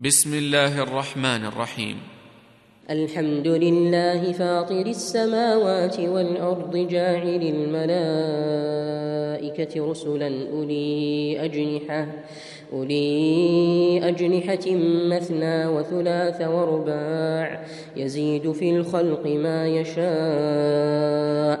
بسم 0.00 0.34
الله 0.34 0.82
الرحمن 0.82 1.44
الرحيم. 1.44 1.96
الحمد 2.90 3.46
لله 3.46 4.32
فاطر 4.32 4.86
السماوات 4.86 6.00
والأرض 6.00 6.76
جاعل 6.76 7.42
الملائكة 7.42 8.30
رسلا 9.90 10.50
أولي 10.52 11.44
أجنحة 11.44 12.06
أولي 12.72 14.08
أجنحة 14.08 14.66
مثنى 15.10 15.66
وثلاث 15.66 16.42
ورباع 16.42 17.64
يزيد 17.96 18.52
في 18.52 18.70
الخلق 18.70 19.26
ما 19.26 19.66
يشاء 19.66 21.60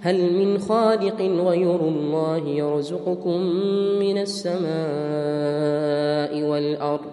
هل 0.00 0.32
من 0.32 0.58
خالق 0.58 1.20
غير 1.20 1.80
الله 1.80 2.48
يرزقكم 2.48 3.40
من 4.00 4.18
السماء 4.18 4.70
والأرض؟ 6.42 7.10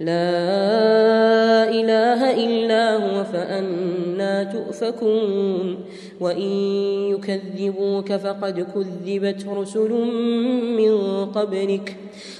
لا 0.00 1.68
إله 1.68 2.44
إلا 2.44 2.96
هو 2.96 3.24
فأنا 3.24 4.44
تؤفكون. 4.44 5.76
وإن 6.20 6.50
يكذبوك 7.10 8.12
فقد 8.12 8.66
كذبت 8.74 9.46
رسل 9.46 9.90
من 10.76 11.24
قبلك. 11.24 11.96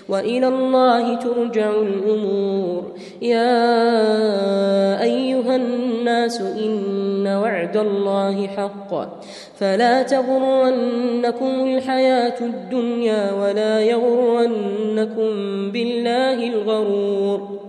وإلى 0.09 0.49
الله 0.49 1.15
ترجع 1.15 1.71
الأمور. 1.71 2.83
يا 3.23 5.03
أيها 5.03 5.57
الناس 5.57 6.41
إن 6.41 7.27
وعد 7.27 7.77
الله 7.77 8.47
حق. 8.47 9.21
فلا 9.59 10.03
تغرنكم 10.03 11.65
الحياة 11.65 12.41
الدنيا 12.41 13.33
ولا 13.33 13.81
يغرنكم 13.81 15.31
بالله 15.71 16.49
الغرور. 16.49 17.60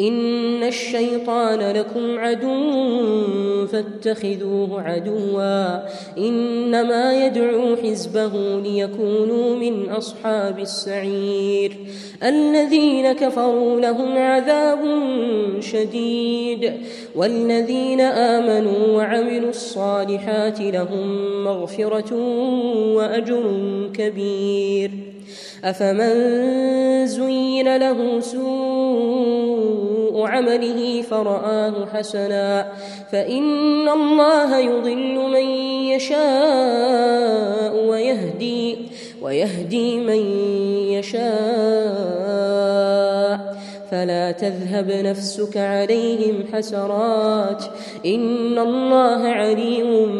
إن 0.00 0.62
الشيطان 0.62 1.76
لكم 1.76 2.18
عدو 2.18 3.66
فاتخذوه 3.66 4.82
عدوا 4.82 5.78
إنما 6.18 7.26
يدعو 7.26 7.76
حزبه 7.76 8.60
ليكونوا 8.60 9.56
من 9.56 9.90
أصحاب 9.90 10.58
السعير 10.58 11.76
الذين 12.22 13.12
كفروا 13.12 13.80
لهم 13.80 14.18
عذاب 14.18 14.78
شديد 15.60 16.72
والذين 17.16 18.00
آمنوا 18.00 18.96
وعملوا 18.96 19.50
الصالحات 19.50 20.60
لهم 20.60 21.44
مغفرة 21.44 22.14
وأجر 22.94 23.42
كبير 23.94 24.90
أفمن 25.64 27.06
زين 27.06 27.76
له 27.76 28.20
سوء 28.20 28.69
عمله 30.28 31.02
فرآه 31.02 31.86
حسنا. 31.94 32.72
فإن 33.12 33.88
الله 33.88 34.58
يضل 34.58 35.14
من 35.14 35.44
يشاء 35.90 37.74
ويهدي 37.88 38.76
ويهدي 39.22 39.96
من 39.96 40.22
يشاء. 40.92 41.30
فلا 43.90 44.30
تذهب 44.30 44.90
نفسك 44.90 45.56
عليهم 45.56 46.44
حسرات. 46.52 47.64
إن 48.06 48.58
الله 48.58 49.28
عليم 49.28 50.10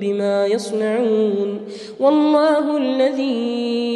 بما 0.00 0.46
يصنعون. 0.46 1.60
والله 2.00 2.76
الذي 2.76 3.95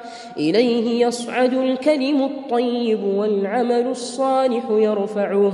إليه 0.37 1.05
يصعد 1.05 1.53
الكلم 1.53 2.23
الطيب 2.23 3.03
والعمل 3.03 3.87
الصالح 3.87 4.63
يرفعه 4.69 5.53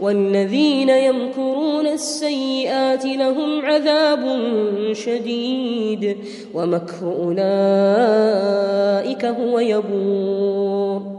والذين 0.00 0.88
يمكرون 0.88 1.86
السيئات 1.86 3.04
لهم 3.04 3.66
عذاب 3.66 4.24
شديد 4.92 6.16
ومكر 6.54 7.12
أولئك 7.22 7.44
هو 9.24 9.58
يبور. 9.58 11.17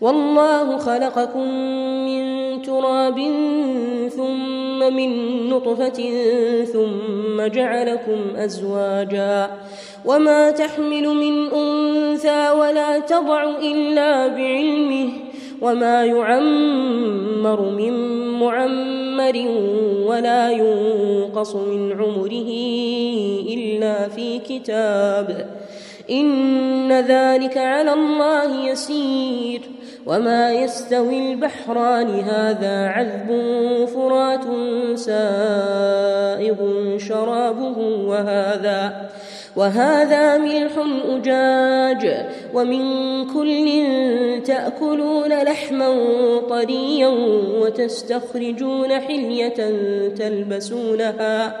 والله 0.00 0.78
خلقكم 0.78 1.48
من 2.04 2.62
تراب 2.62 3.18
ثم 4.16 4.94
من 4.94 5.10
نطفة 5.48 6.10
ثم 6.64 7.46
جعلكم 7.46 8.36
أزواجا 8.36 9.50
وما 10.04 10.50
تحمل 10.50 11.08
من 11.08 11.52
أنثى 11.52 12.50
ولا 12.50 12.98
تضع 12.98 13.44
إلا 13.62 14.26
بعلمه 14.26 15.08
وما 15.62 16.04
يعمر 16.04 17.60
من 17.70 18.18
معمر 18.38 19.36
ولا 20.06 20.50
ينقص 20.50 21.54
من 21.54 21.92
عمره 21.92 22.50
إلا 23.54 24.08
في 24.08 24.38
كتاب 24.38 25.48
إن 26.10 26.92
ذلك 26.92 27.56
على 27.56 27.92
الله 27.92 28.68
يسير 28.70 29.77
وما 30.06 30.52
يستوي 30.52 31.32
البحران 31.32 32.20
هذا 32.20 32.86
عذب 32.88 33.28
فرات 33.94 34.44
سائغ 34.98 36.56
شرابه 36.98 37.78
وهذا 38.06 39.08
وهذا 39.56 40.38
ملح 40.38 40.72
أجاج 41.08 42.26
ومن 42.54 42.82
كل 43.26 43.68
تأكلون 44.44 45.42
لحما 45.42 45.90
طريا 46.48 47.08
وتستخرجون 47.60 49.00
حلية 49.00 49.54
تلبسونها 50.08 51.60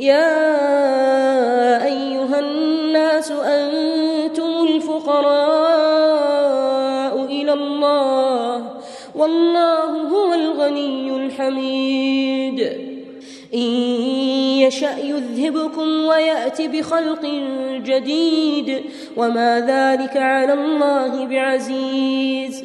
يا 0.00 1.84
أيها 1.84 2.40
الناس 2.40 3.30
أنتم 3.30 4.66
الفقراء 4.68 5.24
إلى 7.24 7.52
الله 7.52 8.64
والله 9.14 9.84
هو 9.84 10.34
الغني 10.34 11.16
الحميد. 11.16 12.60
إن 13.54 13.60
يشأ 14.64 14.98
يذهبكم 14.98 16.04
ويأت 16.04 16.62
بخلق 16.62 17.26
جديد 17.84 18.80
وما 19.16 19.60
ذلك 19.60 20.16
على 20.16 20.52
الله 20.52 21.24
بعزيز. 21.26 22.64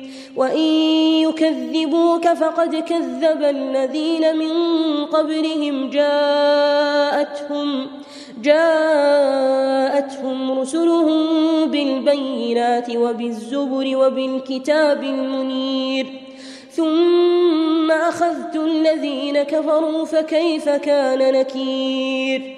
وان 0.35 0.59
يكذبوك 1.27 2.27
فقد 2.27 2.75
كذب 2.75 3.43
الذين 3.43 4.37
من 4.37 4.51
قبلهم 5.05 5.89
جاءتهم 5.89 7.87
جاءتهم 8.43 9.79
رسلهم 10.59 11.25
بالبينات 11.65 12.95
وبالزبر 12.95 13.97
وبالكتاب 13.97 15.03
المنير 15.03 16.07
ثم 16.71 17.91
اخذت 17.91 18.55
الذين 18.55 19.43
كفروا 19.43 20.05
فكيف 20.05 20.69
كان 20.69 21.33
نكير 21.33 22.57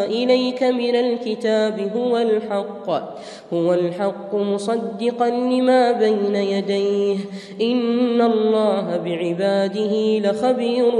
إليك 0.23 0.63
من 0.63 0.95
الكتاب 0.95 1.91
هو 1.95 2.17
الحق 2.17 2.89
هو 3.53 3.73
الحق 3.73 4.35
مصدقا 4.35 5.29
لما 5.29 5.91
بين 5.91 6.35
يديه. 6.35 7.17
إن 7.61 8.21
الله 8.21 8.97
بعباده 8.97 10.19
لخبير 10.19 10.91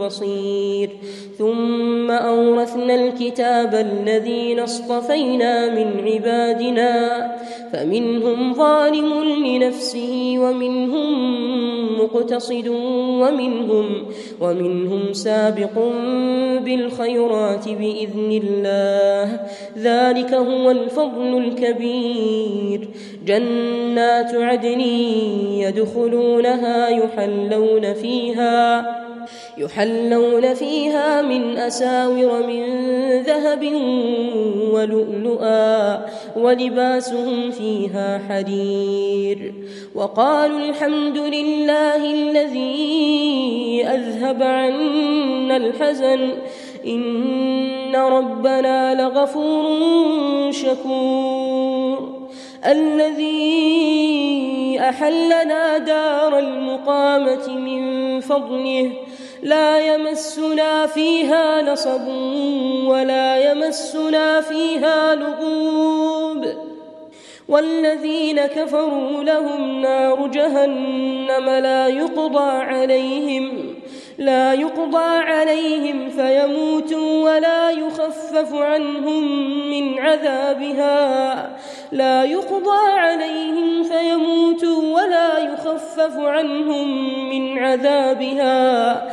بصير. 0.00 0.90
ثم 1.38 2.10
أورثنا 2.10 2.94
الكتاب 2.94 3.74
الذين 3.74 4.60
اصطفينا 4.60 5.74
من 5.74 6.08
عبادنا 6.08 6.90
فمنهم 7.80 8.54
ظالم 8.54 9.22
لنفسه 9.46 10.34
ومنهم 10.38 11.10
مقتصد 12.00 12.68
ومنهم 13.20 13.86
ومنهم 14.40 15.12
سابق 15.12 15.78
بالخيرات 16.64 17.68
بإذن 17.68 18.40
الله. 18.44 19.40
ذلك 19.78 20.34
هو 20.34 20.70
الفضل 20.70 21.38
الكبير. 21.38 22.88
جنات 23.26 24.34
عدن 24.34 24.80
يدخلونها 25.60 26.88
يحلون 26.88 27.94
فيها 27.94 29.09
يحلون 29.58 30.54
فيها 30.54 31.22
من 31.22 31.56
أساور 31.56 32.46
من 32.46 32.64
ذهب 33.22 33.64
ولؤلؤا 34.72 36.06
ولباسهم 36.36 37.50
فيها 37.50 38.20
حرير. 38.28 39.54
وقالوا 39.94 40.58
الحمد 40.58 41.18
لله 41.18 41.96
الذي 41.96 43.86
أذهب 43.86 44.42
عنا 44.42 45.56
الحزن. 45.56 46.28
إن 46.86 47.96
ربنا 47.96 48.94
لغفور 48.94 50.50
شكور. 50.50 52.20
الذي 52.66 53.70
أحلنا 54.80 55.78
دار 55.78 56.38
المقامة 56.38 57.48
من 57.48 58.20
فضله 58.20 58.92
لا 59.42 59.78
يمسنا 59.94 60.86
فيها 60.86 61.62
نصب 61.62 62.08
ولا 62.86 63.52
يمسنا 63.52 64.40
فيها 64.40 65.14
لغوب. 65.14 66.46
والذين 67.48 68.46
كفروا 68.46 69.24
لهم 69.24 69.80
نار 69.80 70.26
جهنم 70.26 71.48
لا 71.48 71.88
يقضى 71.88 72.50
عليهم 72.50 73.74
لا 74.18 74.52
يقضى 74.52 75.18
عليهم 75.18 76.08
فيموتوا 76.08 77.30
ولا 77.30 77.70
يخفف 77.70 78.54
عنهم 78.54 79.24
من 79.70 79.98
عذابها 79.98 81.56
لا 81.92 82.24
يقضى 82.24 82.88
عليهم 82.98 83.82
فيموتوا 83.82 85.02
ولا 85.02 85.38
يخفف 85.38 86.18
عنهم 86.18 86.88
من 87.30 87.58
عذابها. 87.58 89.12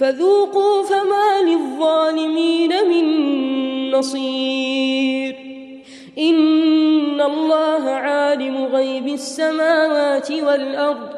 فذوقوا 0.00 0.82
فما 0.82 1.42
للظالمين 1.42 2.72
من 2.88 3.04
نصير. 3.90 5.36
إن 6.18 7.20
الله 7.20 7.90
عالم 7.90 8.64
غيب 8.64 9.08
السماوات 9.08 10.32
والأرض. 10.32 11.17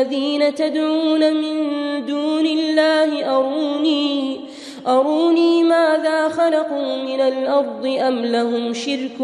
الذين 0.00 0.54
تدعون 0.54 1.34
من 1.34 1.56
دون 2.06 2.46
الله 2.46 3.36
أروني 3.36 4.40
أروني 4.86 5.62
ماذا 5.62 6.28
خلقوا 6.28 6.96
من 6.96 7.20
الأرض 7.20 7.86
أم 7.86 8.24
لهم 8.24 8.74
شرك 8.74 9.16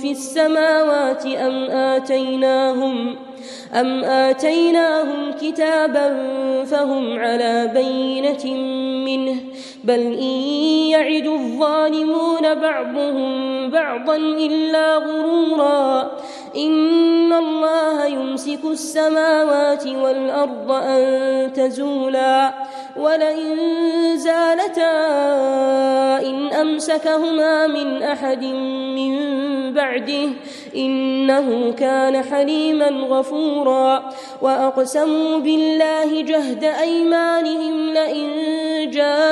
في 0.00 0.10
السماوات 0.10 1.26
أم 1.26 1.64
آتيناهم 1.70 3.16
أم 3.74 4.04
آتيناهم 4.04 5.32
كتابا 5.40 6.08
فهم 6.64 7.18
على 7.18 7.70
بينة 7.74 8.54
منه. 9.04 9.36
بل 9.84 10.00
إن 10.00 10.38
يعد 10.90 11.26
الظالمون 11.26 12.54
بعضهم 12.54 13.70
بعضا 13.70 14.16
إلا 14.16 14.96
غرورا. 14.96 16.10
إن 16.56 17.32
الله 17.32 18.06
يمسك 18.06 18.64
السماوات 18.64 19.86
والأرض 19.86 20.70
أن 20.70 21.52
تزولا. 21.52 22.54
ولئن 22.96 23.56
زالتا 24.16 24.90
إن 26.26 26.52
أمسكهما 26.52 27.66
من 27.66 28.02
أحد 28.02 28.44
من 28.96 29.12
بعده 29.72 30.28
إنه 30.76 31.72
كان 31.72 32.22
حليما 32.22 32.88
غفورا. 32.88 34.02
وأقسموا 34.42 35.38
بالله 35.38 36.22
جهد 36.22 36.64
أيمانهم 36.64 37.90
لئن 37.90 38.30
جاءهم 38.90 39.31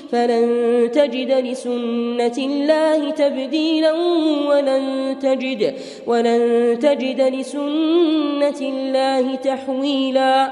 فلن 0.11 0.89
تجد 0.93 1.31
لسنة 1.31 2.37
الله 2.37 3.11
تبديلا 3.11 3.93
ولن 4.49 5.15
تجد 5.21 5.73
ولن 6.07 6.41
تجد 6.81 7.21
لسنة 7.21 8.59
الله 8.61 9.35
تحويلا. 9.35 10.51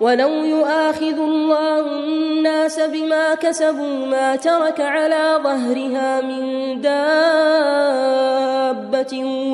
ولو 0.00 0.28
يؤاخذ 0.28 1.18
الله 1.18 1.80
الناس 1.80 2.80
بما 2.80 3.34
كسبوا 3.34 4.06
ما 4.06 4.36
ترك 4.36 4.80
على 4.80 5.40
ظهرها 5.42 6.20
من 6.20 6.80
دابة 6.80 7.64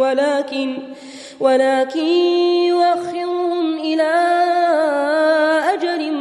ولكن 0.01 0.79
ولكن 1.41 2.07
يؤخرهم 2.71 3.79
إلى 3.79 4.13
أجل 5.75 6.13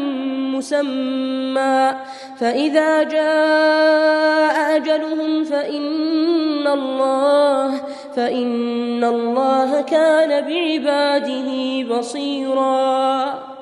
مسمى. 0.58 1.94
فإذا 2.40 3.04
جاء 3.04 4.76
أجلهم 4.76 5.44
فإن 5.44 6.68
الله 6.68 7.82
فإن 8.16 9.04
الله 9.04 9.82
كان 9.82 10.42
بعباده 10.48 11.84
بصيراً. 11.98 13.55